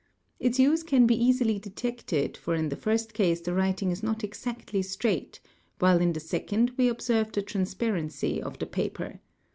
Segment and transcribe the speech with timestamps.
[0.39, 4.23] Its use can be easily detected, for in the first case the writing is not
[4.23, 5.39] exactly straight
[5.77, 9.19] while in the second we observe the transparency of the paper.